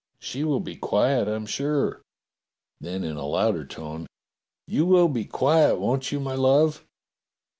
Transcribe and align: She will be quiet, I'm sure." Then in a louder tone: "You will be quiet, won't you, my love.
She 0.17 0.43
will 0.43 0.61
be 0.61 0.75
quiet, 0.77 1.27
I'm 1.27 1.45
sure." 1.45 2.01
Then 2.79 3.03
in 3.03 3.17
a 3.17 3.27
louder 3.27 3.67
tone: 3.67 4.07
"You 4.65 4.87
will 4.87 5.09
be 5.09 5.25
quiet, 5.25 5.79
won't 5.79 6.11
you, 6.11 6.19
my 6.19 6.33
love. 6.33 6.83